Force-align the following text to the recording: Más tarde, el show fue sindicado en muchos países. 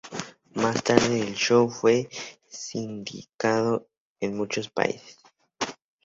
Más 0.55 0.81
tarde, 0.83 1.21
el 1.21 1.35
show 1.35 1.69
fue 1.69 2.09
sindicado 2.49 3.87
en 4.19 4.35
muchos 4.35 4.67
países. 4.67 5.19